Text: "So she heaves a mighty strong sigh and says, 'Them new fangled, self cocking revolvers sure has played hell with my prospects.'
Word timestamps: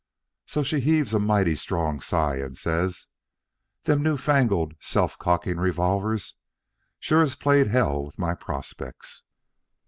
"So 0.47 0.63
she 0.63 0.79
heaves 0.79 1.13
a 1.13 1.19
mighty 1.19 1.53
strong 1.55 1.99
sigh 1.99 2.37
and 2.37 2.57
says, 2.57 3.05
'Them 3.83 4.01
new 4.01 4.17
fangled, 4.17 4.73
self 4.79 5.15
cocking 5.19 5.59
revolvers 5.59 6.33
sure 6.99 7.21
has 7.21 7.35
played 7.35 7.67
hell 7.67 8.05
with 8.07 8.17
my 8.17 8.33
prospects.' 8.33 9.21